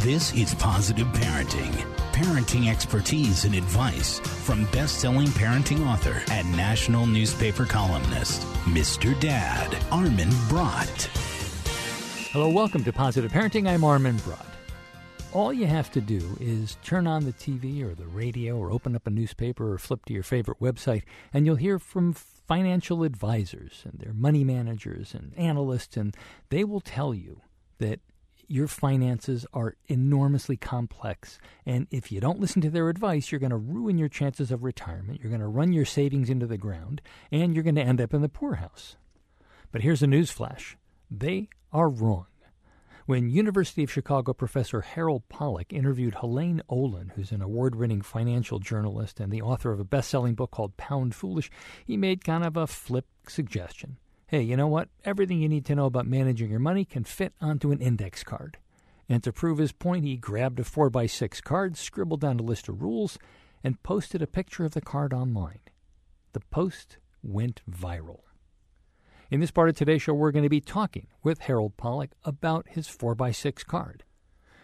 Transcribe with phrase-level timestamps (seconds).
[0.00, 1.72] This is Positive Parenting.
[2.12, 9.18] Parenting expertise and advice from best selling parenting author and national newspaper columnist, Mr.
[9.18, 11.08] Dad, Armin Brott.
[12.30, 13.68] Hello, welcome to Positive Parenting.
[13.68, 14.46] I'm Armin Brott.
[15.32, 18.94] All you have to do is turn on the TV or the radio or open
[18.94, 21.02] up a newspaper or flip to your favorite website,
[21.32, 26.14] and you'll hear from financial advisors and their money managers and analysts, and
[26.50, 27.40] they will tell you
[27.78, 27.98] that
[28.48, 31.38] your finances are enormously complex.
[31.64, 34.64] And if you don't listen to their advice, you're going to ruin your chances of
[34.64, 35.20] retirement.
[35.20, 38.14] You're going to run your savings into the ground, and you're going to end up
[38.14, 38.96] in the poorhouse.
[39.72, 40.76] But here's a newsflash
[41.10, 42.26] they are wrong.
[43.06, 48.58] When University of Chicago professor Harold Pollack interviewed Helaine Olen, who's an award winning financial
[48.58, 51.48] journalist and the author of a best selling book called Pound Foolish,
[51.84, 53.98] he made kind of a flip suggestion.
[54.28, 54.88] Hey, you know what?
[55.04, 58.58] Everything you need to know about managing your money can fit onto an index card.
[59.08, 62.82] And to prove his point, he grabbed a 4x6 card, scribbled down a list of
[62.82, 63.20] rules,
[63.62, 65.60] and posted a picture of the card online.
[66.32, 68.22] The post went viral.
[69.30, 72.66] In this part of today's show, we're going to be talking with Harold Pollack about
[72.70, 74.02] his 4x6 card.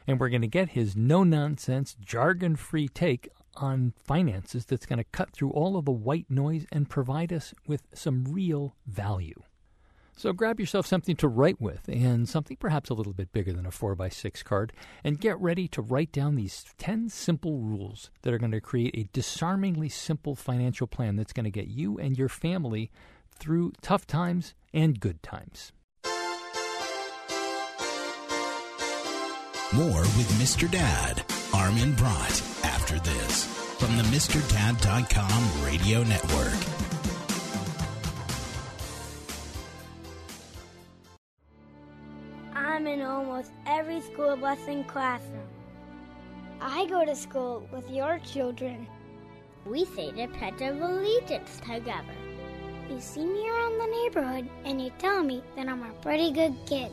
[0.09, 4.99] And we're going to get his no nonsense, jargon free take on finances that's going
[4.99, 9.41] to cut through all of the white noise and provide us with some real value.
[10.17, 13.67] So grab yourself something to write with and something perhaps a little bit bigger than
[13.67, 18.39] a 4x6 card and get ready to write down these 10 simple rules that are
[18.39, 22.29] going to create a disarmingly simple financial plan that's going to get you and your
[22.29, 22.91] family
[23.31, 25.73] through tough times and good times.
[29.75, 30.71] More with Mr.
[30.71, 31.25] Dad,
[31.55, 33.47] Armin Brott, after this
[33.79, 37.02] from the MrDad.com radio network.
[43.23, 45.47] Almost every school bus and classroom.
[46.61, 48.87] I go to school with your children.
[49.65, 52.19] We say the Pledge of Allegiance together.
[52.91, 56.55] You see me around the neighborhood and you tell me that I'm a pretty good
[56.67, 56.91] kid.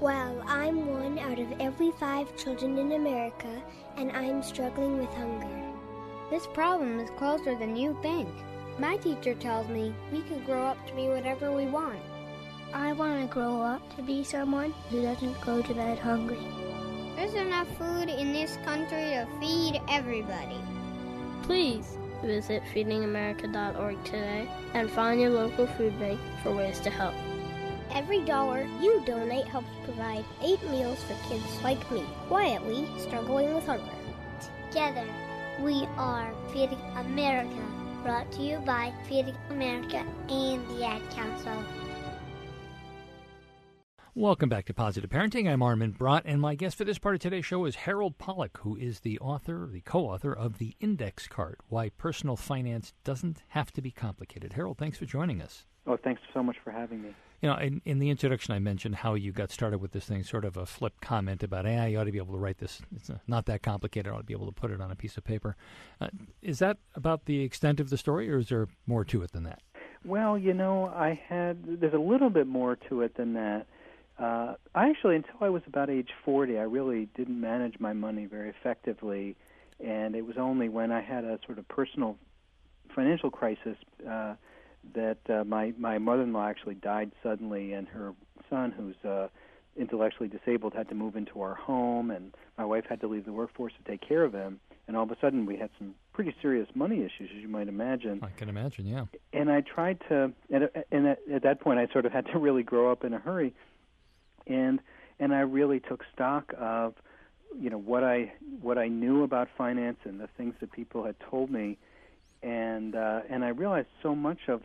[0.00, 3.62] Well, I'm one out of every five children in America,
[3.96, 5.62] and I'm struggling with hunger.
[6.30, 8.28] This problem is closer than you think.
[8.80, 12.00] My teacher tells me we can grow up to be whatever we want.
[12.74, 16.44] I want to grow up to be someone who doesn't go to bed hungry.
[17.14, 20.58] There's enough food in this country to feed everybody.
[21.44, 27.14] Please visit feedingamerica.org today and find your local food bank for ways to help.
[27.92, 33.66] Every dollar you donate helps provide eight meals for kids like me, quietly struggling with
[33.66, 33.84] hunger.
[34.68, 35.06] Together,
[35.60, 37.64] we are Feeding America,
[38.02, 41.62] brought to you by Feeding America and the Ad Council.
[44.16, 45.50] Welcome back to Positive Parenting.
[45.50, 48.58] I'm Armin Brott, and my guest for this part of today's show is Harold Pollack,
[48.58, 53.72] who is the author, the co-author of The Index Card: Why Personal Finance Doesn't Have
[53.72, 54.52] to Be Complicated.
[54.52, 55.66] Harold, thanks for joining us.
[55.88, 57.08] Oh, thanks so much for having me.
[57.42, 60.22] You know, in, in the introduction, I mentioned how you got started with this thing,
[60.22, 62.82] sort of a flip comment about, "Hey, you ought to be able to write this.
[62.94, 64.12] It's not that complicated.
[64.12, 65.56] I ought to be able to put it on a piece of paper."
[66.00, 66.10] Uh,
[66.40, 69.42] is that about the extent of the story, or is there more to it than
[69.42, 69.60] that?
[70.04, 73.66] Well, you know, I had there's a little bit more to it than that.
[74.18, 78.26] Uh, I actually, until I was about age 40, I really didn't manage my money
[78.26, 79.36] very effectively,
[79.84, 82.16] and it was only when I had a sort of personal
[82.94, 83.76] financial crisis
[84.08, 84.34] uh,
[84.94, 88.12] that uh, my my mother-in-law actually died suddenly, and her
[88.48, 89.28] son, who's uh,
[89.76, 93.32] intellectually disabled, had to move into our home, and my wife had to leave the
[93.32, 94.60] workforce to take care of him.
[94.86, 97.68] And all of a sudden, we had some pretty serious money issues, as you might
[97.68, 98.20] imagine.
[98.22, 99.06] I can imagine, yeah.
[99.32, 102.38] And I tried to, and, and at, at that point, I sort of had to
[102.38, 103.54] really grow up in a hurry
[104.46, 104.80] and
[105.20, 106.94] and I really took stock of
[107.58, 111.16] you know what I what I knew about finance and the things that people had
[111.30, 111.78] told me,
[112.42, 114.62] and uh, and I realized so much of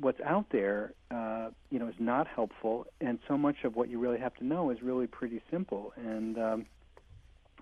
[0.00, 3.98] what's out there uh, you know is not helpful, and so much of what you
[3.98, 6.66] really have to know is really pretty simple, and um,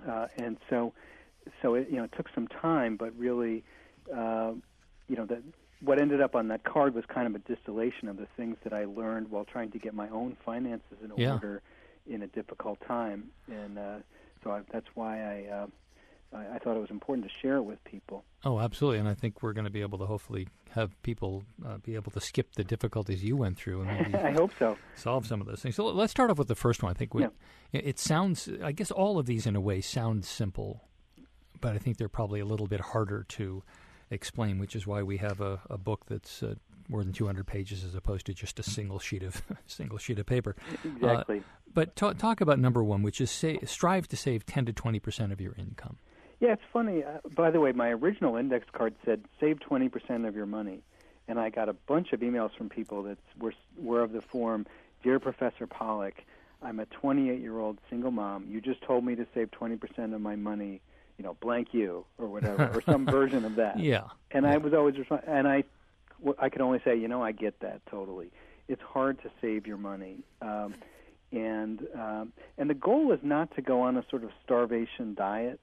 [0.06, 0.92] uh, and so
[1.62, 3.64] so it you know it took some time, but really
[4.14, 4.52] uh,
[5.08, 5.42] you know that
[5.80, 8.72] what ended up on that card was kind of a distillation of the things that
[8.72, 11.34] I learned while trying to get my own finances in Yeah.
[11.34, 11.62] order
[12.06, 13.96] in a difficult time, and uh,
[14.44, 15.66] so I, that's why I, uh,
[16.32, 18.24] I I thought it was important to share it with people.
[18.44, 19.00] Oh, absolutely.
[19.00, 22.12] And I think we're going to be able to hopefully have people uh, be able
[22.12, 24.78] to skip the difficulties you went through and maybe I hope so.
[24.94, 25.74] solve some of those things.
[25.74, 26.90] So let's start off with the first one.
[26.90, 27.28] I think we, Yeah.
[27.72, 30.84] it it sounds, I guess all of these in a way sound simple,
[31.60, 33.64] but I think they're probably a little bit harder to
[34.10, 36.54] explain, which is why we have a, a book that's uh,
[36.88, 40.26] more than 200 pages as opposed to just a single sheet of single sheet of
[40.26, 40.56] paper.
[40.84, 41.38] Exactly.
[41.38, 41.42] Uh,
[41.74, 45.00] but talk, talk about number one, which is say, strive to save 10 to 20
[45.00, 45.98] percent of your income.
[46.40, 47.02] Yeah, it's funny.
[47.02, 50.82] Uh, by the way, my original index card said save 20 percent of your money,
[51.28, 54.66] and I got a bunch of emails from people that were were of the form,
[55.02, 56.26] "Dear Professor Pollack,
[56.62, 58.46] I'm a 28 year old single mom.
[58.48, 60.82] You just told me to save 20 percent of my money."
[61.18, 63.78] You know, blank you or whatever, or some version of that.
[63.78, 64.04] Yeah.
[64.30, 64.52] And yeah.
[64.52, 65.64] I was always responding, and I,
[66.38, 68.30] I could only say, you know, I get that totally.
[68.68, 70.74] It's hard to save your money, um,
[71.32, 75.60] and um, and the goal is not to go on a sort of starvation diet,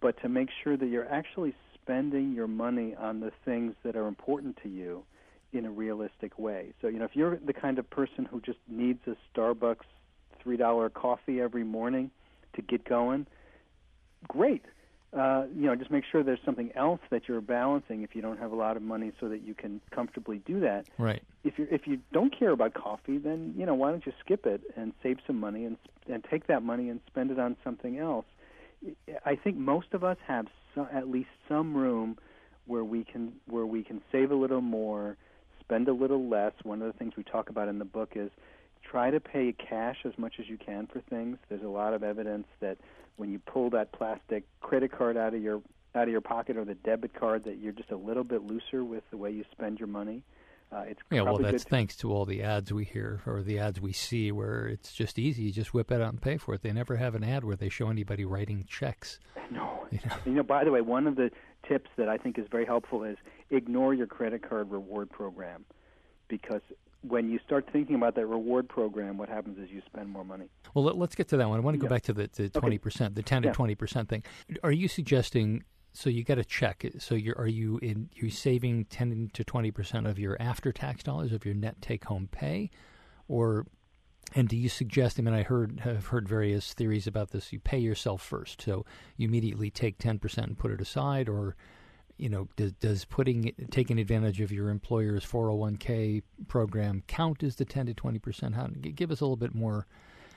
[0.00, 4.06] but to make sure that you're actually spending your money on the things that are
[4.06, 5.04] important to you
[5.52, 6.72] in a realistic way.
[6.80, 9.86] So, you know, if you're the kind of person who just needs a Starbucks
[10.44, 12.10] $3 coffee every morning
[12.54, 13.26] to get going,
[14.28, 14.64] great
[15.12, 18.38] uh, you know, just make sure there's something else that you're balancing if you don't
[18.38, 20.86] have a lot of money, so that you can comfortably do that.
[20.98, 21.22] Right.
[21.42, 24.46] If you if you don't care about coffee, then you know why don't you skip
[24.46, 25.76] it and save some money and
[26.08, 28.26] and take that money and spend it on something else.
[29.26, 32.16] I think most of us have some, at least some room
[32.66, 35.16] where we can where we can save a little more,
[35.58, 36.52] spend a little less.
[36.62, 38.30] One of the things we talk about in the book is
[38.88, 41.36] try to pay cash as much as you can for things.
[41.48, 42.78] There's a lot of evidence that
[43.20, 45.60] when you pull that plastic credit card out of your
[45.94, 48.82] out of your pocket or the debit card that you're just a little bit looser
[48.82, 50.22] with the way you spend your money.
[50.72, 51.68] Uh, it's yeah, well, that's to...
[51.68, 55.18] thanks to all the ads we hear or the ads we see where it's just
[55.18, 55.42] easy.
[55.42, 56.62] You just whip it out and pay for it.
[56.62, 59.18] They never have an ad where they show anybody writing checks.
[59.50, 59.86] No.
[59.90, 60.16] You know?
[60.24, 61.32] you know, by the way, one of the
[61.68, 63.16] tips that I think is very helpful is
[63.50, 65.64] ignore your credit card reward program
[66.28, 66.62] because
[67.02, 70.46] when you start thinking about that reward program, what happens is you spend more money.
[70.74, 71.58] Well, let, us get to that one.
[71.58, 71.96] I want to go yeah.
[71.96, 74.22] back to the, twenty percent, the ten to twenty percent thing.
[74.62, 75.64] Are you suggesting?
[75.92, 76.84] So you get a check.
[76.98, 81.02] So you're are you in you saving ten to twenty percent of your after tax
[81.02, 82.70] dollars of your net take home pay,
[83.26, 83.66] or
[84.34, 85.18] and do you suggest?
[85.18, 87.52] I mean, I heard have heard various theories about this.
[87.52, 88.84] You pay yourself first, so
[89.16, 91.56] you immediately take ten percent and put it aside, or
[92.20, 97.64] you know, does, does putting taking advantage of your employer's 401k program count as the
[97.64, 98.54] 10 to 20 percent?
[98.54, 99.86] How give us a little bit more.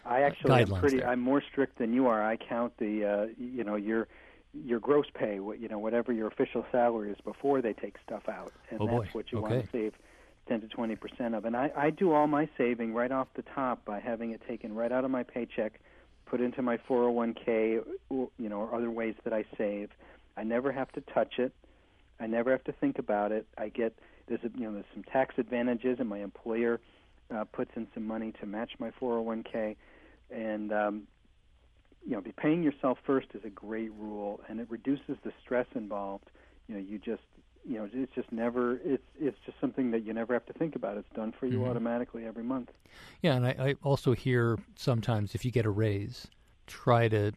[0.06, 0.98] I actually am pretty.
[0.98, 1.10] There.
[1.10, 2.24] I'm more strict than you are.
[2.24, 4.08] I count the uh, you know your
[4.54, 8.52] your gross pay, you know whatever your official salary is before they take stuff out,
[8.70, 9.20] and oh that's boy.
[9.20, 9.56] what you okay.
[9.56, 9.94] want to save
[10.48, 11.46] 10 to 20 percent of.
[11.46, 14.74] And I, I do all my saving right off the top by having it taken
[14.74, 15.80] right out of my paycheck,
[16.26, 19.90] put into my 401k, you know, or other ways that I save.
[20.36, 21.54] I never have to touch it.
[22.24, 23.46] I never have to think about it.
[23.58, 26.80] I get there's a, you know there's some tax advantages, and my employer
[27.36, 29.76] uh, puts in some money to match my 401k,
[30.32, 31.04] and um,
[32.06, 35.68] you know, be paying yourself first is a great rule, and it reduces the stress
[35.76, 36.30] involved.
[36.68, 37.24] You know, you just
[37.66, 40.78] you know it's just never it's it's just something that you never have to think
[40.78, 40.96] about.
[40.96, 41.72] It's done for you mm-hmm.
[41.72, 42.70] automatically every month.
[43.22, 46.28] Yeah, and I, I also hear sometimes if you get a raise,
[46.68, 47.34] try to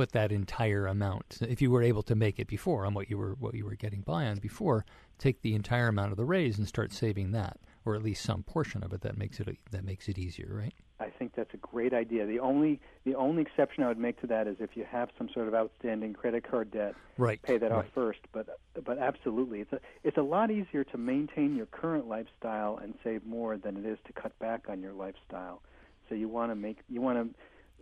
[0.00, 1.36] put that entire amount.
[1.42, 3.74] If you were able to make it before on what you were what you were
[3.74, 4.86] getting by on before,
[5.18, 8.42] take the entire amount of the raise and start saving that, or at least some
[8.42, 9.02] portion of it.
[9.02, 10.72] That makes it that makes it easier, right?
[11.00, 12.24] I think that's a great idea.
[12.24, 15.28] The only the only exception I would make to that is if you have some
[15.34, 17.42] sort of outstanding credit card debt, right?
[17.42, 17.80] Pay that right.
[17.80, 18.20] off first.
[18.32, 22.94] But but absolutely, it's a it's a lot easier to maintain your current lifestyle and
[23.04, 25.60] save more than it is to cut back on your lifestyle.
[26.08, 27.38] So you want to make you want to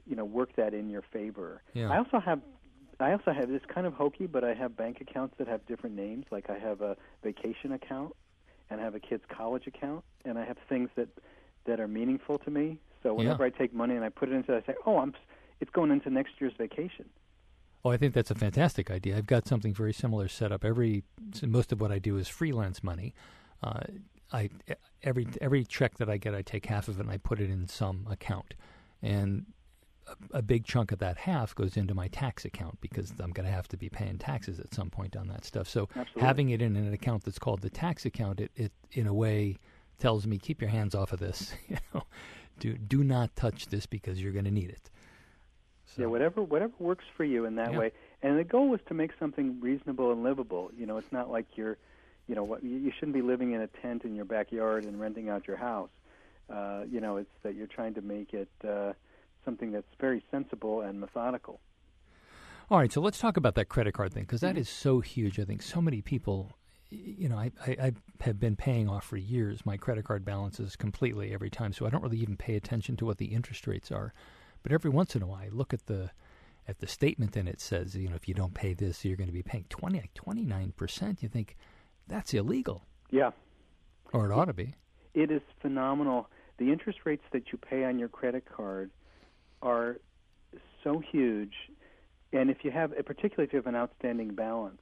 [0.08, 1.62] you know work that in your favor.
[1.74, 1.90] Yeah.
[1.90, 2.40] I also have
[3.00, 5.94] I also have this kind of hokey, but I have bank accounts that have different
[5.94, 6.26] names.
[6.30, 8.14] Like I have a vacation account,
[8.70, 11.08] and I have a kid's college account, and I have things that
[11.66, 12.78] that are meaningful to me.
[13.02, 13.52] So whenever yeah.
[13.54, 15.14] I take money and I put it into, it, I say, "Oh, I'm
[15.60, 17.08] it's going into next year's vacation."
[17.84, 19.16] Oh, I think that's a fantastic idea.
[19.16, 20.64] I've got something very similar set up.
[20.64, 21.04] Every
[21.42, 23.14] most of what I do is freelance money.
[23.62, 23.80] Uh,
[24.32, 24.50] I
[25.02, 27.48] every every check that I get, I take half of it and I put it
[27.48, 28.54] in some account,
[29.00, 29.46] and
[30.32, 33.52] a, big chunk of that half goes into my tax account because I'm going to
[33.52, 35.68] have to be paying taxes at some point on that stuff.
[35.68, 36.22] So Absolutely.
[36.22, 39.56] having it in an account that's called the tax account, it, it in a way
[39.98, 41.52] tells me keep your hands off of this.
[41.68, 42.02] you know,
[42.58, 44.90] do do not touch this because you're going to need it.
[45.86, 46.02] So.
[46.02, 47.78] Yeah, whatever whatever works for you in that yeah.
[47.78, 47.92] way.
[48.22, 50.70] And the goal is to make something reasonable and livable.
[50.76, 51.78] You know, it's not like you're,
[52.26, 55.28] you know, what you shouldn't be living in a tent in your backyard and renting
[55.28, 55.90] out your house.
[56.50, 58.92] Uh, you know, it's that you're trying to make it uh,
[59.48, 61.58] something that's very sensible and methodical.
[62.70, 64.60] All right, so let's talk about that credit card thing because that mm-hmm.
[64.60, 65.40] is so huge.
[65.40, 66.52] I think so many people,
[66.90, 70.76] you know, I, I, I, have been paying off for years my credit card balances
[70.76, 73.90] completely every time, so I don't really even pay attention to what the interest rates
[73.90, 74.12] are.
[74.62, 76.10] But every once in a while, I look at the
[76.66, 79.28] at the statement and it says, you know, if you don't pay this, you're going
[79.28, 81.22] to be paying twenty, like twenty nine percent.
[81.22, 81.56] You think
[82.06, 82.84] that's illegal?
[83.10, 83.30] Yeah,
[84.12, 84.74] Or it ought to be.
[85.14, 86.28] It is phenomenal.
[86.58, 88.90] The interest rates that you pay on your credit card
[89.62, 89.96] are
[90.84, 91.54] so huge,
[92.32, 94.80] and if you have, particularly if you have an outstanding balance,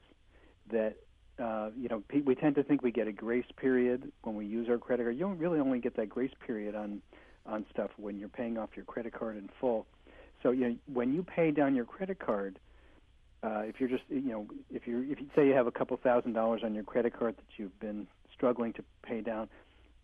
[0.71, 0.97] that
[1.42, 4.68] uh, you know we tend to think we get a grace period when we use
[4.68, 5.14] our credit card.
[5.14, 7.02] You don't really only get that grace period on
[7.45, 9.87] on stuff when you're paying off your credit card in full.
[10.42, 12.59] So you know, when you pay down your credit card,
[13.42, 15.97] uh, if you're just you know if you if you say you have a couple
[15.97, 19.49] thousand dollars on your credit card that you've been struggling to pay down,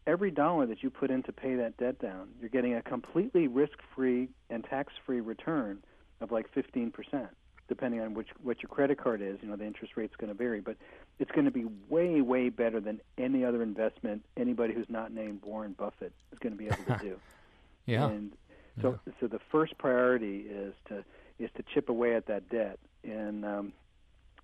[0.06, 3.46] every dollar that you put in to pay that debt down, you're getting a completely
[3.46, 5.82] risk-free and tax-free return
[6.20, 7.28] of like 15 percent,
[7.68, 9.38] depending on which what your credit card is.
[9.42, 10.76] You know, the interest rate's going to vary, but
[11.18, 15.42] it's going to be way way better than any other investment anybody who's not named
[15.44, 17.16] Warren Buffett is going to be able to do.
[17.86, 18.08] yeah.
[18.08, 18.32] And
[18.80, 19.12] so yeah.
[19.20, 21.04] so the first priority is to
[21.38, 23.72] is to chip away at that debt, and um,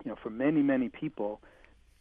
[0.04, 1.40] you know, for many many people,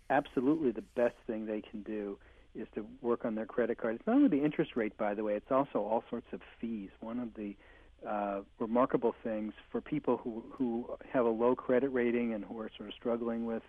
[0.09, 2.17] absolutely the best thing they can do
[2.57, 3.95] is to work on their credit card.
[3.95, 6.89] It's not only the interest rate, by the way; it's also all sorts of fees.
[6.99, 7.55] One of the
[8.07, 12.69] uh, remarkable things for people who who have a low credit rating and who are
[12.77, 13.63] sort of struggling with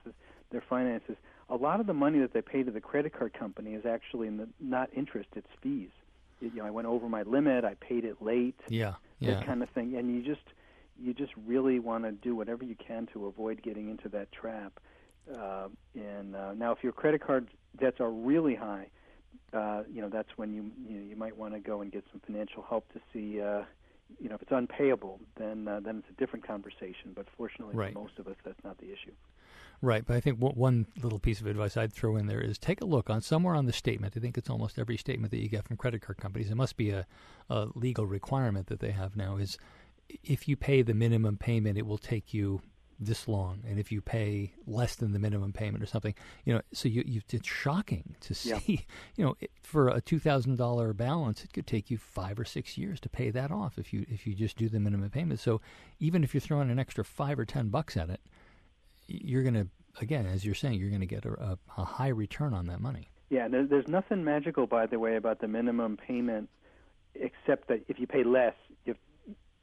[0.50, 1.16] their finances,
[1.49, 4.26] a lot of the money that they pay to the credit card company is actually
[4.28, 5.90] in the, not interest; it's fees.
[6.40, 9.35] You know, I went over my limit, I paid it late, yeah, yeah.
[9.35, 10.47] that kind of thing, and you just
[11.00, 14.80] you just really want to do whatever you can to avoid getting into that trap.
[15.37, 18.87] Uh, and uh, now, if your credit card debts are really high,
[19.53, 22.05] uh, you know that's when you you, know, you might want to go and get
[22.11, 23.41] some financial help to see.
[23.41, 23.63] Uh,
[24.19, 27.13] you know, if it's unpayable, then uh, then it's a different conversation.
[27.15, 27.93] But fortunately, right.
[27.93, 29.13] for most of us, that's not the issue.
[29.81, 32.81] Right, but I think one little piece of advice I'd throw in there is take
[32.81, 34.15] a look on somewhere on the statement.
[34.17, 36.51] I think it's almost every statement that you get from credit card companies.
[36.51, 37.07] It must be a,
[37.49, 39.37] a legal requirement that they have now.
[39.37, 39.57] Is
[40.25, 42.61] if you pay the minimum payment, it will take you
[43.00, 46.14] this long, and if you pay less than the minimum payment or something,
[46.45, 48.78] you know, so you, you it's shocking to see, yeah.
[49.17, 52.76] you know, for a two thousand dollar balance, it could take you five or six
[52.76, 55.40] years to pay that off if you if you just do the minimum payment.
[55.40, 55.61] So
[56.00, 58.21] even if you're throwing an extra five or ten bucks at it,
[59.07, 59.69] you're going to
[60.00, 62.81] again, as you're saying, you're going to get a, a, a high return on that
[62.81, 63.09] money.
[63.31, 66.49] Yeah, there's nothing magical, by the way, about the minimum payment,
[67.14, 68.55] except that if you pay less,
[68.87, 68.95] you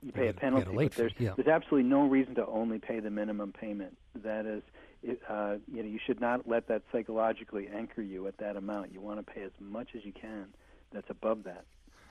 [0.06, 0.72] you pay a penalty.
[0.72, 1.34] A but there's, yeah.
[1.36, 3.98] there's absolutely no reason to only pay the minimum payment.
[4.24, 4.62] That is,
[5.02, 8.94] it, uh, you know, you should not let that psychologically anchor you at that amount.
[8.94, 10.48] You want to pay as much as you can.
[10.94, 11.66] That's above that.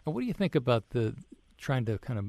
[0.05, 1.15] And what do you think about the
[1.57, 2.27] trying to kind of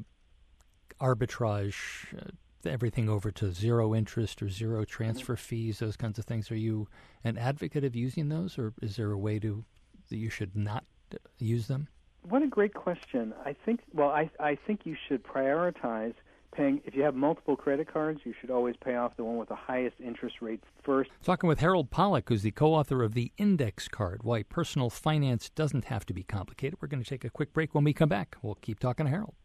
[1.02, 1.76] arbitrage
[2.16, 2.30] uh,
[2.70, 5.42] everything over to zero interest or zero transfer Mm-hmm.
[5.42, 6.52] fees, those kinds of things?
[6.52, 6.88] Are you
[7.24, 9.66] an advocate of using those, or is there a way to
[10.10, 11.88] that you should not uh, use them?
[12.28, 13.34] What a great question.
[13.46, 16.14] I think well, I I think you should prioritize
[16.52, 19.50] paying if you have multiple credit cards, you should always pay off the one with
[19.50, 21.12] the highest interest rate first.
[21.24, 25.86] Talking with Harold Pollack, who's the co-author of The Index Card: Why Personal Finance Doesn't
[25.86, 26.80] Have to Be Complicated.
[26.82, 27.76] We're going to take a quick break.
[27.76, 29.36] When we come back, we'll keep talking to Harold.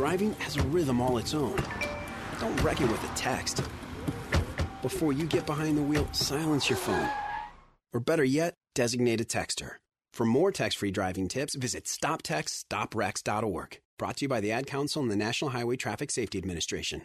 [0.00, 1.62] Driving has a rhythm all its own.
[2.40, 3.62] Don't wreck it with a text.
[4.80, 7.10] Before you get behind the wheel, silence your phone.
[7.92, 9.72] Or better yet, designate a texter.
[10.14, 13.80] For more text free driving tips, visit stoptextsstopwrecks.org.
[13.98, 17.02] Brought to you by the Ad Council and the National Highway Traffic Safety Administration.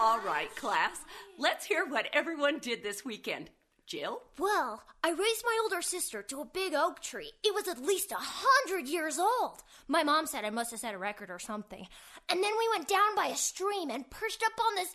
[0.00, 0.98] All right, class,
[1.38, 3.50] let's hear what everyone did this weekend.
[3.86, 4.22] Jill?
[4.38, 7.32] Well, I raised my older sister to a big oak tree.
[7.44, 9.62] It was at least a hundred years old.
[9.88, 11.86] My mom said I must have set a record or something.
[12.28, 14.94] And then we went down by a stream and perched up on this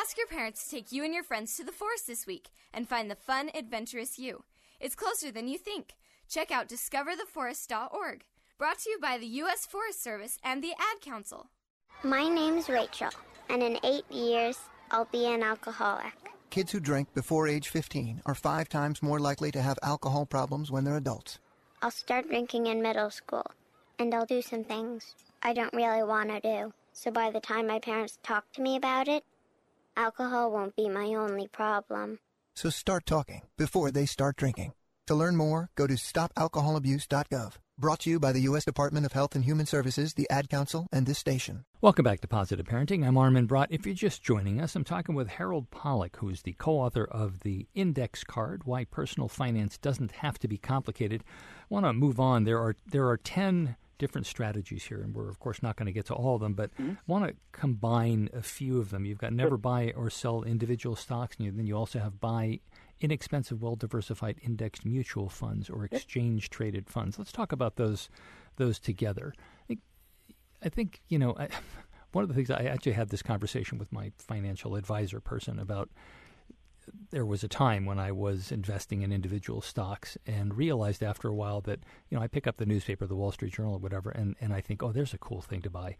[0.00, 2.88] Ask your parents to take you and your friends to the forest this week and
[2.88, 4.44] find the fun, adventurous you.
[4.80, 5.92] It's closer than you think.
[6.26, 8.24] Check out discovertheforest.org.
[8.56, 9.66] Brought to you by the U.S.
[9.66, 11.48] Forest Service and the Ad Council.
[12.02, 13.10] My name's Rachel,
[13.50, 14.58] and in eight years,
[14.90, 16.14] I'll be an alcoholic.
[16.48, 20.70] Kids who drink before age 15 are five times more likely to have alcohol problems
[20.70, 21.40] when they're adults.
[21.82, 23.50] I'll start drinking in middle school,
[23.98, 26.72] and I'll do some things I don't really want to do.
[26.94, 29.24] So by the time my parents talk to me about it,
[30.00, 32.18] alcohol won't be my only problem.
[32.56, 34.72] So start talking before they start drinking.
[35.08, 37.52] To learn more, go to stopalcoholabuse.gov.
[37.78, 38.64] Brought to you by the U.S.
[38.64, 41.64] Department of Health and Human Services, the Ad Council, and this station.
[41.80, 43.06] Welcome back to Positive Parenting.
[43.06, 43.68] I'm Armin Brott.
[43.70, 47.04] If you're just joining us, I'm talking with Harold Pollack, who is the co author
[47.04, 51.24] of The Index Card Why Personal Finance Doesn't Have to Be Complicated.
[51.62, 52.44] I want to move on.
[52.44, 55.92] There are, there are 10 different strategies here, and we're of course not going to
[55.92, 56.94] get to all of them, but mm-hmm.
[57.06, 59.04] want to combine a few of them.
[59.04, 62.60] You've got never buy or sell individual stocks, and then you also have buy
[63.00, 67.18] inexpensive, well diversified indexed mutual funds or exchange traded funds.
[67.18, 68.08] Let's talk about those
[68.56, 69.34] those together.
[69.70, 69.78] I,
[70.64, 71.48] I think you know I,
[72.12, 75.90] one of the things I actually had this conversation with my financial advisor person about.
[77.10, 81.34] There was a time when I was investing in individual stocks and realized after a
[81.34, 84.10] while that you know I pick up the newspaper, the Wall Street Journal, or whatever,
[84.10, 85.96] and, and I think, oh, there's a cool thing to buy,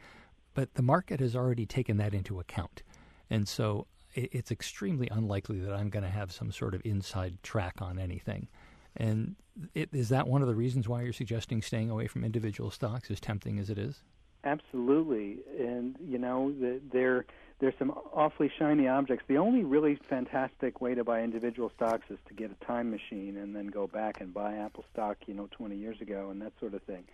[0.54, 2.82] but the market has already taken that into account,
[3.28, 7.80] and so it's extremely unlikely that I'm going to have some sort of inside track
[7.80, 8.48] on anything.
[8.96, 9.36] And
[9.74, 13.10] it, is that one of the reasons why you're suggesting staying away from individual stocks,
[13.10, 14.02] as tempting as it is?
[14.44, 16.54] Absolutely, and you know
[16.92, 17.26] there
[17.60, 19.24] there's some awfully shiny objects.
[19.28, 23.36] The only really fantastic way to buy individual stocks is to get a time machine
[23.36, 26.52] and then go back and buy Apple stock, you know, 20 years ago and that
[26.58, 27.04] sort of thing.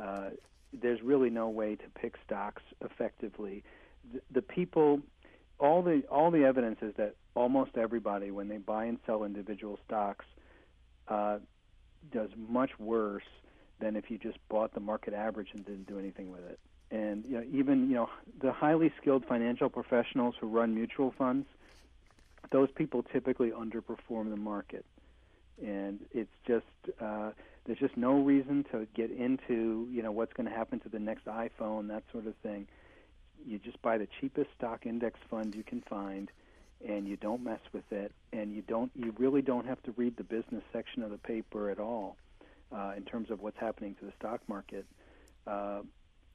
[0.00, 0.30] Uh,
[0.74, 3.64] there's really no way to pick stocks effectively.
[4.12, 5.00] The, the people
[5.58, 9.78] all the all the evidence is that almost everybody, when they buy and sell individual
[9.86, 10.26] stocks,
[11.08, 11.38] uh,
[12.12, 13.24] does much worse
[13.80, 16.58] than if you just bought the market average and didn't do anything with it.
[16.90, 21.46] And you know, even you know, the highly skilled financial professionals who run mutual funds,
[22.50, 24.84] those people typically underperform the market.
[25.64, 26.66] And it's just
[27.00, 27.30] uh,
[27.64, 31.00] there's just no reason to get into you know what's going to happen to the
[31.00, 32.66] next iPhone, that sort of thing
[33.46, 36.30] you just buy the cheapest stock index fund you can find
[36.86, 40.16] and you don't mess with it and you don't you really don't have to read
[40.16, 42.16] the business section of the paper at all
[42.72, 44.86] uh, in terms of what's happening to the stock market
[45.46, 45.80] uh,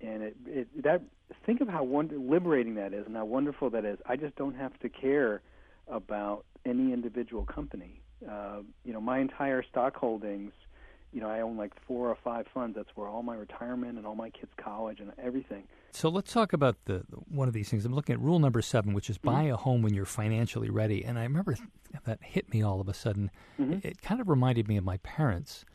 [0.01, 1.01] and it, it that
[1.45, 4.55] think of how wonder, liberating that is and how wonderful that is I just don't
[4.55, 5.41] have to care
[5.87, 10.53] about any individual company uh, you know my entire stock holdings
[11.13, 12.75] you know, I own like four or five funds.
[12.75, 15.63] That's where all my retirement and all my kids' college and everything.
[15.91, 17.83] So let's talk about the one of these things.
[17.83, 19.27] I'm looking at rule number seven, which is mm-hmm.
[19.27, 21.03] buy a home when you're financially ready.
[21.03, 21.57] And I remember
[22.05, 23.29] that hit me all of a sudden.
[23.59, 23.85] Mm-hmm.
[23.85, 25.65] It kind of reminded me of my parents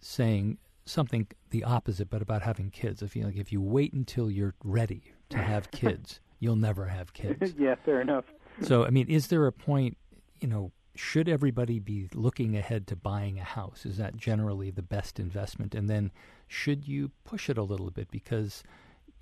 [0.00, 3.02] saying something the opposite, but about having kids.
[3.02, 7.12] If you like, if you wait until you're ready to have kids, you'll never have
[7.12, 7.54] kids.
[7.58, 8.24] yeah, fair enough.
[8.62, 9.96] So I mean, is there a point?
[10.40, 13.86] You know, should everybody be looking ahead to buying a house?
[13.86, 15.74] Is that generally the best investment?
[15.74, 16.12] And then
[16.48, 18.62] should you push it a little bit because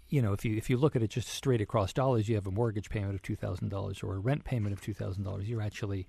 [0.09, 2.47] you know if you if you look at it just straight across dollars, you have
[2.47, 5.49] a mortgage payment of two thousand dollars or a rent payment of two thousand dollars.
[5.49, 6.07] You're actually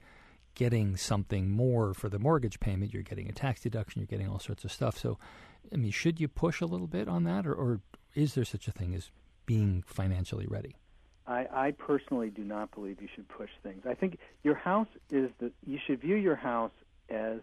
[0.56, 2.94] getting something more for the mortgage payment.
[2.94, 4.02] You're getting a tax deduction.
[4.02, 4.98] You're getting all sorts of stuff.
[4.98, 5.18] So,
[5.74, 7.82] I mean, should you push a little bit on that, or, or
[8.16, 9.12] is there such a thing as
[9.46, 10.76] being financially ready?
[11.28, 13.84] I, I personally do not believe you should push things.
[13.88, 16.72] I think your house is the you should view your house
[17.10, 17.40] as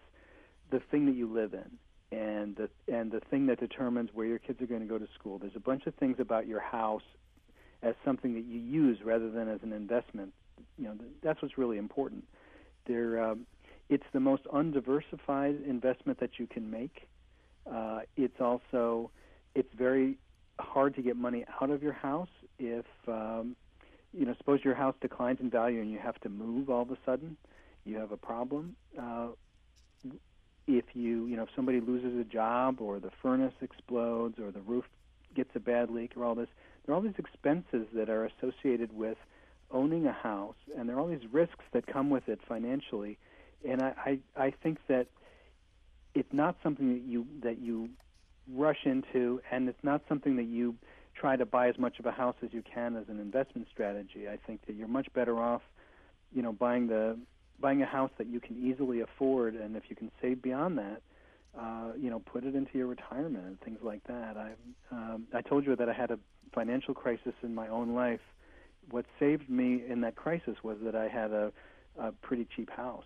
[0.69, 4.39] the thing that you live in and the and the thing that determines where your
[4.39, 5.37] kids are going to go to school.
[5.37, 7.03] There's a bunch of things about your house
[7.81, 10.33] as something that you use rather than as an investment.
[10.77, 12.25] You know that's what's really important.
[12.87, 13.45] There, um,
[13.89, 17.07] it's the most undiversified investment that you can make.
[17.69, 19.11] Uh, it's also
[19.55, 20.17] it's very
[20.59, 23.55] hard to get money out of your house if um,
[24.13, 26.91] you know, suppose your house declines in value and you have to move all of
[26.91, 27.37] a sudden,
[27.85, 28.75] you have a problem.
[28.99, 29.27] Uh,
[30.67, 34.61] if you, you know, if somebody loses a job or the furnace explodes or the
[34.61, 34.85] roof
[35.35, 36.49] gets a bad leak or all this,
[36.85, 39.17] there are all these expenses that are associated with
[39.71, 43.17] owning a house, and there are all these risks that come with it financially.
[43.67, 45.07] And I, I, I think that
[46.13, 47.89] it's not something that you that you
[48.53, 50.75] rush into, and it's not something that you
[51.13, 54.27] try to buy as much of a house as you can as an investment strategy.
[54.29, 55.61] I think that you're much better off,
[56.31, 57.17] you know, buying the
[57.59, 61.01] buying a house that you can easily afford, and if you can save beyond that,
[61.59, 64.37] uh, you know, put it into your retirement and things like that.
[64.37, 64.51] I
[64.91, 66.19] um, I told you that I had a
[66.53, 68.21] financial crisis in my own life.
[68.89, 71.51] What saved me in that crisis was that I had a,
[71.99, 73.05] a pretty cheap house,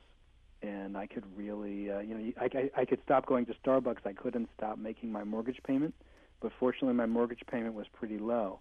[0.61, 4.05] and I could really, uh, you know, I, I, I could stop going to Starbucks.
[4.05, 5.93] I couldn't stop making my mortgage payment.
[6.41, 8.59] But fortunately my mortgage payment was pretty low.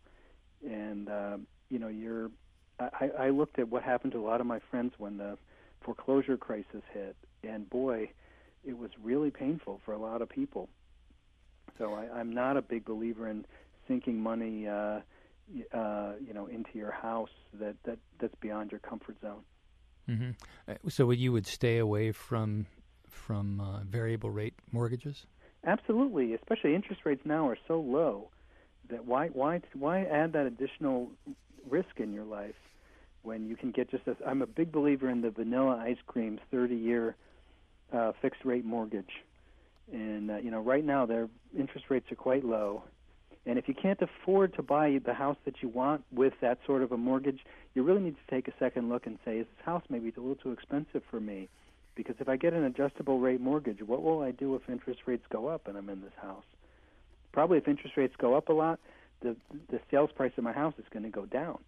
[0.64, 1.38] And uh,
[1.70, 2.30] you know you're
[2.78, 5.36] I, I looked at what happened to a lot of my friends when the
[5.80, 7.16] foreclosure crisis hit.
[7.42, 8.10] And boy
[8.64, 10.68] it was really painful for a lot of people.
[11.78, 13.46] So I, I'm not a big believer in
[13.88, 15.00] sinking money uh,
[15.72, 19.42] uh, you know into your house that, that that's beyond your comfort zone
[20.08, 20.30] mm-hmm.
[20.68, 22.66] Uh, so you would stay away from
[23.08, 25.26] from uh, variable rate mortgages?
[25.64, 28.30] Absolutely, especially interest rates now are so low
[28.88, 31.10] that why why why add that additional
[31.68, 32.54] risk in your life
[33.22, 36.74] when you can get just I'm a big believer in the vanilla ice cream 30
[36.74, 37.16] year
[37.92, 39.10] uh, fixed rate mortgage.
[39.92, 42.84] And uh, you know, right now their interest rates are quite low.
[43.46, 46.82] And if you can't afford to buy the house that you want with that sort
[46.82, 47.40] of a mortgage,
[47.74, 50.20] you really need to take a second look and say, is this house maybe a
[50.20, 51.48] little too expensive for me?
[51.94, 55.24] Because if I get an adjustable rate mortgage, what will I do if interest rates
[55.30, 56.44] go up and I'm in this house?
[57.32, 58.78] Probably if interest rates go up a lot,
[59.20, 59.36] the
[59.70, 61.58] the sales price of my house is going to go down,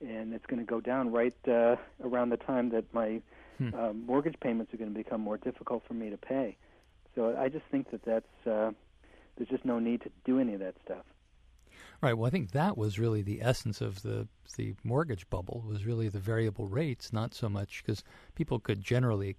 [0.00, 3.20] and it's going to go down right uh, around the time that my
[3.58, 3.74] hmm.
[3.74, 6.56] uh, mortgage payments are going to become more difficult for me to pay.
[7.14, 8.72] So I just think that that's uh,
[9.36, 11.04] there's just no need to do any of that stuff.
[12.00, 12.12] Right.
[12.12, 16.08] Well, I think that was really the essence of the the mortgage bubble was really
[16.08, 19.36] the variable rates, not so much because people could generally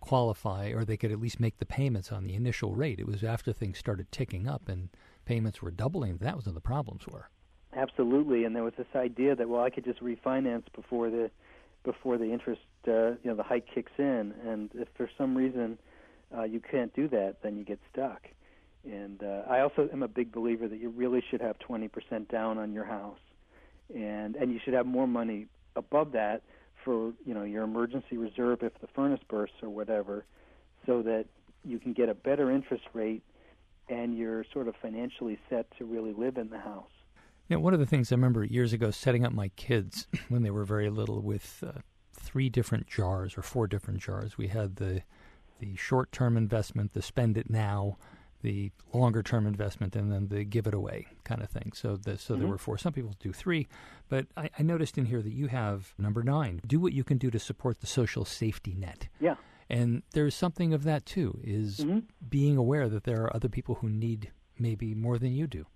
[0.00, 3.00] qualify or they could at least make the payments on the initial rate.
[3.00, 4.90] It was after things started ticking up and
[5.24, 7.30] payments were doubling that was when the problems were.
[7.76, 11.30] Absolutely, and there was this idea that well, I could just refinance before the
[11.82, 15.78] before the interest, uh, you know, the hike kicks in, and if for some reason
[16.36, 18.22] uh, you can't do that, then you get stuck.
[18.84, 22.58] And uh, I also am a big believer that you really should have 20% down
[22.58, 23.18] on your house,
[23.94, 26.42] and and you should have more money above that
[26.84, 30.26] for you know your emergency reserve if the furnace bursts or whatever,
[30.84, 31.24] so that
[31.64, 33.22] you can get a better interest rate
[33.88, 36.90] and you're sort of financially set to really live in the house.
[37.48, 40.50] Yeah, one of the things I remember years ago setting up my kids when they
[40.50, 41.80] were very little with uh,
[42.12, 44.38] three different jars or four different jars.
[44.38, 45.02] We had the
[45.60, 47.96] the short term investment, the spend it now,
[48.44, 51.72] the longer term investment, and then the give it away kind of thing.
[51.74, 52.42] So the, so mm-hmm.
[52.42, 52.76] there were four.
[52.78, 53.66] Some people do three,
[54.08, 56.60] but I, I noticed in here that you have number nine.
[56.66, 59.08] Do what you can do to support the social safety net.
[59.18, 59.36] Yeah.
[59.70, 62.00] And there's something of that too, is mm-hmm.
[62.28, 65.66] being aware that there are other people who need maybe more than you do.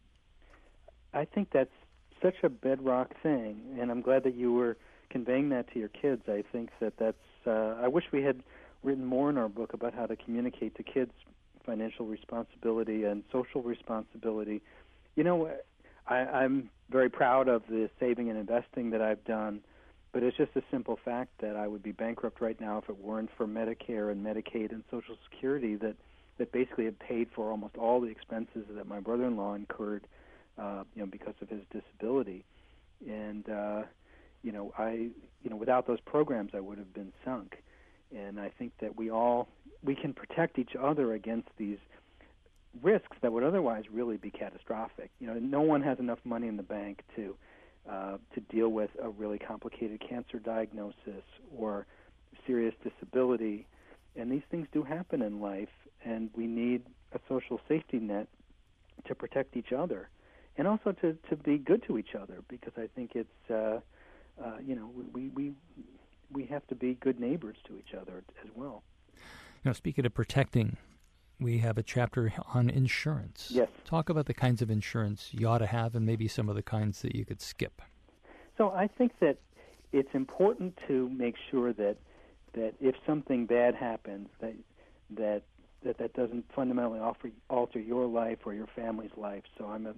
[1.15, 1.71] I think that's
[2.23, 4.77] such a bedrock thing, and I'm glad that you were
[5.09, 6.23] conveying that to your kids.
[6.29, 7.17] I think that that's.
[7.47, 8.43] Uh, I wish we had
[8.83, 11.13] written more in our book about how to communicate to kids
[11.69, 14.63] financial responsibility and social responsibility.
[15.17, 15.51] You know,
[16.07, 19.61] I, I'm very proud of the saving and investing that I've done
[20.13, 22.99] but it's just a simple fact that I would be bankrupt right now if it
[22.99, 25.97] weren't for Medicare and Medicaid and Social Security that
[26.39, 30.07] that basically have paid for almost all the expenses that my brother-in-law incurred,
[30.57, 32.45] uh, you know, because of his disability.
[33.09, 33.83] And uh,
[34.43, 35.09] you know, I
[35.43, 37.63] you know, without those programs, I would have been sunk.
[38.17, 39.49] And I think that we all
[39.85, 41.79] we can protect each other against these
[42.83, 45.11] risks that would otherwise really be catastrophic.
[45.21, 47.37] You know, no one has enough money in the bank to
[47.89, 51.25] uh, to deal with a really complicated cancer diagnosis
[51.57, 51.87] or
[52.47, 53.67] serious disability.
[54.17, 55.69] And these things do happen in life,
[56.05, 58.27] and we need a social safety net
[59.07, 60.09] to protect each other
[60.59, 63.79] and also to, to be good to each other because I think it's, uh,
[64.45, 65.53] uh, you know, we, we,
[66.33, 68.83] we have to be good neighbors to each other as well.
[69.65, 70.77] Now, speaking of protecting
[71.41, 73.51] we have a chapter on insurance.
[73.51, 73.69] Yes.
[73.85, 76.63] Talk about the kinds of insurance you ought to have and maybe some of the
[76.63, 77.81] kinds that you could skip.
[78.57, 79.39] So I think that
[79.93, 81.97] it's important to make sure that
[82.55, 84.55] that if something bad happens that
[85.11, 85.43] that
[85.85, 89.45] that, that doesn't fundamentally offer, alter your life or your family's life.
[89.57, 89.95] So I'm a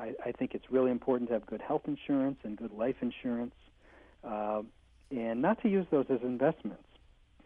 [0.00, 3.54] I, I think it's really important to have good health insurance and good life insurance,
[4.24, 4.62] uh,
[5.10, 6.84] and not to use those as investments,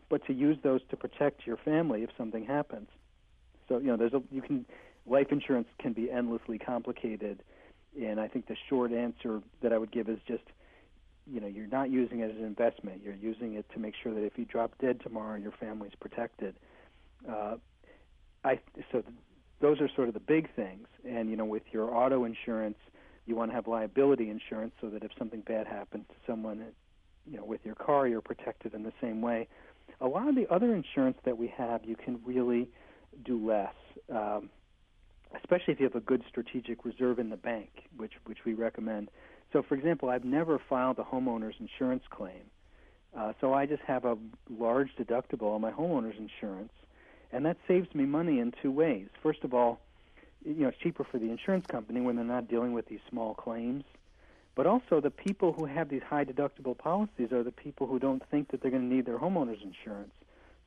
[0.09, 2.89] but to use those to protect your family if something happens.
[3.69, 4.67] So you know, there's a you can
[5.07, 7.43] life insurance can be endlessly complicated,
[8.01, 10.45] and I think the short answer that I would give is just
[11.27, 13.03] you know you're not using it as an investment.
[13.03, 16.57] You're using it to make sure that if you drop dead tomorrow, your family's protected.
[17.29, 17.57] Uh,
[18.45, 18.61] I
[18.93, 19.15] so th-
[19.61, 20.87] those are sort of the big things.
[21.09, 22.77] And you know, with your auto insurance,
[23.27, 26.67] you want to have liability insurance so that if something bad happens to someone,
[27.31, 29.49] you know, with your car, you're protected in the same way.
[30.01, 32.69] A lot of the other insurance that we have, you can really
[33.25, 33.75] do less,
[34.11, 34.51] um,
[35.37, 39.11] especially if you have a good strategic reserve in the bank, which which we recommend.
[39.53, 42.51] So, for example, I've never filed a homeowner's insurance claim,
[43.17, 44.17] uh, so I just have a
[44.51, 46.73] large deductible on my homeowner's insurance,
[47.33, 49.09] and that saves me money in two ways.
[49.23, 49.81] First of all,
[50.45, 53.35] you know, it's cheaper for the insurance company when they're not dealing with these small
[53.35, 53.85] claims.
[54.55, 58.23] But also, the people who have these high deductible policies are the people who don't
[58.31, 60.13] think that they're going to need their homeowner's insurance.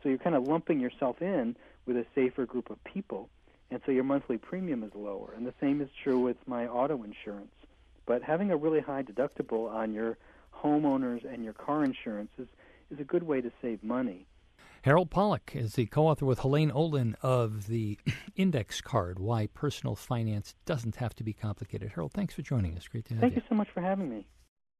[0.04, 3.30] So you're kind of lumping yourself in with a safer group of people,
[3.72, 5.34] and so your monthly premium is lower.
[5.36, 7.52] And the same is true with my auto insurance.
[8.06, 10.18] But having a really high deductible on your
[10.54, 12.48] homeowners and your car insurance is,
[12.92, 14.26] is a good way to save money.
[14.84, 17.98] Harold Pollack is the co author with Helaine Olen of the
[18.36, 21.92] index card Why Personal Finance Doesn't Have to Be Complicated.
[21.96, 22.88] Harold, thanks for joining us.
[22.88, 23.42] Great to have Thank you.
[23.42, 24.28] Thank you so much for having me.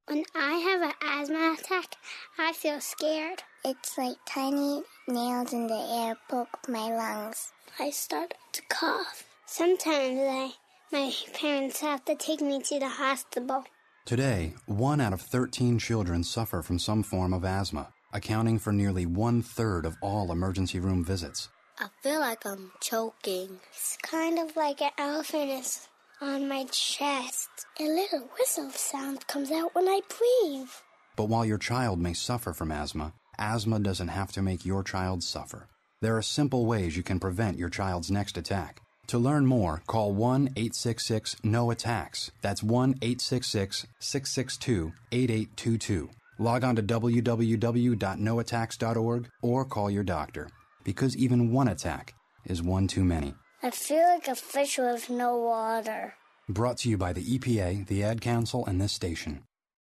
[0.08, 1.96] When I have an asthma attack,
[2.40, 3.44] I feel scared.
[3.66, 7.52] It's like tiny nails in the air poke my lungs.
[7.78, 9.26] I start to cough.
[9.46, 10.52] Sometimes I,
[10.92, 13.66] my parents have to take me to the hospital.
[14.06, 19.06] Today, one out of 13 children suffer from some form of asthma, accounting for nearly
[19.06, 21.50] one third of all emergency room visits.
[21.80, 23.60] I feel like I'm choking.
[23.72, 25.88] It's kind of like an elephant is
[26.22, 27.50] on my chest.
[27.80, 30.70] A little whistle sound comes out when I breathe.
[31.16, 35.24] But while your child may suffer from asthma, asthma doesn't have to make your child
[35.24, 35.68] suffer.
[36.02, 38.82] There are simple ways you can prevent your child's next attack.
[39.08, 42.32] To learn more, call 1 866 NO ATTACKS.
[42.42, 46.10] That's 1 866 662 8822.
[46.40, 50.48] Log on to www.noattacks.org or call your doctor.
[50.84, 52.14] Because even one attack
[52.46, 53.34] is one too many.
[53.64, 56.14] I feel like a fish with no water.
[56.48, 59.44] Brought to you by the EPA, the Ad Council, and this station.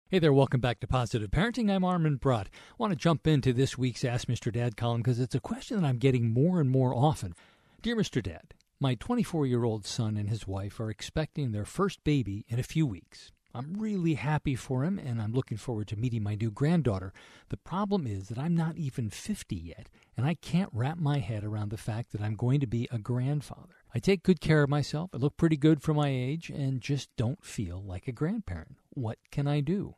[0.09, 1.71] Hey there, welcome back to Positive Parenting.
[1.71, 2.47] I'm Armin Brott.
[2.47, 4.51] I want to jump into this week's Ask Mr.
[4.51, 7.33] Dad column because it's a question that I'm getting more and more often.
[7.81, 8.21] Dear Mr.
[8.21, 12.59] Dad, my 24 year old son and his wife are expecting their first baby in
[12.59, 13.31] a few weeks.
[13.53, 17.11] I'm really happy for him and I'm looking forward to meeting my new granddaughter.
[17.49, 21.43] The problem is that I'm not even 50 yet and I can't wrap my head
[21.43, 23.75] around the fact that I'm going to be a grandfather.
[23.93, 27.09] I take good care of myself, I look pretty good for my age, and just
[27.17, 28.77] don't feel like a grandparent.
[28.91, 29.95] What can I do?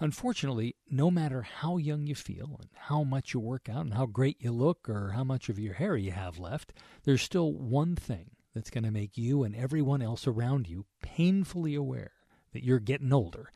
[0.00, 4.06] Unfortunately, no matter how young you feel and how much you work out and how
[4.06, 6.72] great you look or how much of your hair you have left,
[7.04, 11.74] there's still one thing that's going to make you and everyone else around you painfully
[11.74, 12.12] aware
[12.56, 13.50] that you're getting older.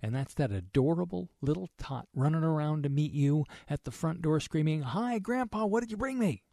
[0.00, 4.40] And that's that adorable little tot running around to meet you at the front door
[4.40, 6.44] screaming, Hi, Grandpa, what did you bring me?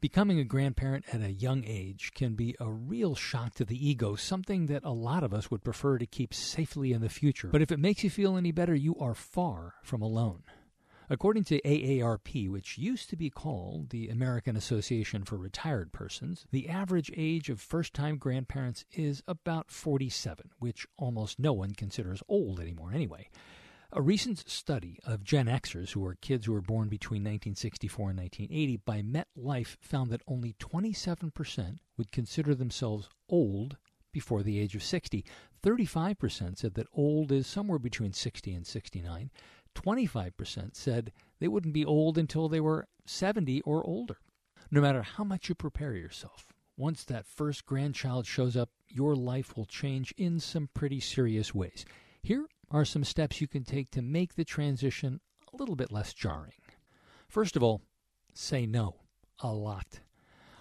[0.00, 4.14] Becoming a grandparent at a young age can be a real shock to the ego,
[4.14, 7.48] something that a lot of us would prefer to keep safely in the future.
[7.48, 10.44] But if it makes you feel any better, you are far from alone.
[11.12, 16.68] According to AARP, which used to be called the American Association for Retired Persons, the
[16.68, 22.60] average age of first time grandparents is about 47, which almost no one considers old
[22.60, 23.28] anymore anyway.
[23.92, 28.18] A recent study of Gen Xers, who are kids who were born between 1964 and
[28.20, 33.76] 1980, by MetLife found that only 27% would consider themselves old
[34.12, 35.24] before the age of 60.
[35.62, 39.30] 35% said that old is somewhere between 60 and 69.
[39.74, 44.16] 25% said they wouldn't be old until they were 70 or older.
[44.70, 49.56] No matter how much you prepare yourself, once that first grandchild shows up, your life
[49.56, 51.84] will change in some pretty serious ways.
[52.22, 55.20] Here are some steps you can take to make the transition
[55.52, 56.52] a little bit less jarring.
[57.28, 57.82] First of all,
[58.32, 58.96] say no
[59.40, 60.00] a lot.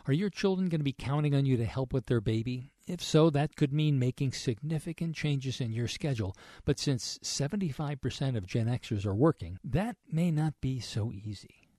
[0.09, 2.71] Are your children going to be counting on you to help with their baby?
[2.87, 6.35] If so, that could mean making significant changes in your schedule.
[6.65, 11.69] But since 75% of Gen Xers are working, that may not be so easy.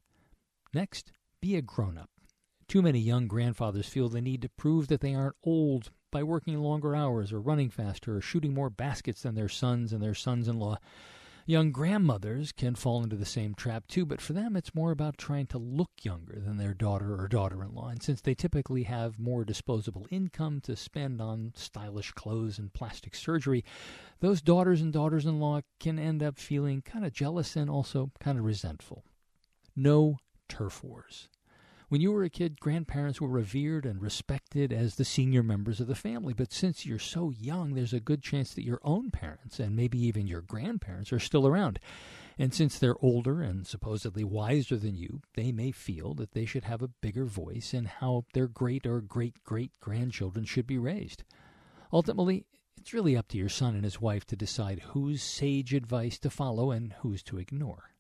[0.73, 2.09] Next, be a grown up.
[2.69, 6.57] Too many young grandfathers feel the need to prove that they aren't old by working
[6.61, 10.47] longer hours or running faster or shooting more baskets than their sons and their sons
[10.47, 10.79] in law.
[11.51, 15.19] Young grandmothers can fall into the same trap too, but for them it's more about
[15.19, 17.89] trying to look younger than their daughter or daughter in law.
[17.89, 23.17] And since they typically have more disposable income to spend on stylish clothes and plastic
[23.17, 23.65] surgery,
[24.21, 28.13] those daughters and daughters in law can end up feeling kind of jealous and also
[28.21, 29.03] kind of resentful.
[29.75, 31.29] No turf wars.
[31.91, 35.89] When you were a kid, grandparents were revered and respected as the senior members of
[35.89, 36.33] the family.
[36.33, 39.99] But since you're so young, there's a good chance that your own parents and maybe
[39.99, 41.81] even your grandparents are still around.
[42.39, 46.63] And since they're older and supposedly wiser than you, they may feel that they should
[46.63, 51.25] have a bigger voice in how their great or great great grandchildren should be raised.
[51.93, 56.21] Ultimately, it's really up to your son and his wife to decide whose sage advice
[56.21, 57.91] to follow and whose to ignore.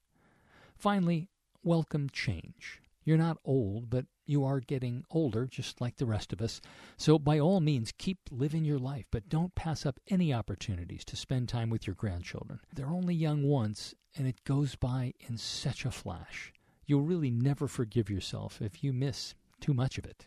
[0.76, 1.28] Finally,
[1.64, 2.80] welcome change.
[3.04, 6.60] You're not old, but you are getting older, just like the rest of us.
[6.96, 11.16] So, by all means, keep living your life, but don't pass up any opportunities to
[11.16, 12.60] spend time with your grandchildren.
[12.74, 16.52] They're only young once, and it goes by in such a flash.
[16.86, 20.26] You'll really never forgive yourself if you miss too much of it.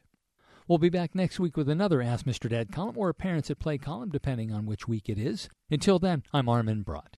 [0.68, 2.50] We'll be back next week with another Ask Mr.
[2.50, 5.50] Dad column or a Parents at Play column, depending on which week it is.
[5.70, 7.18] Until then, I'm Armin Brott.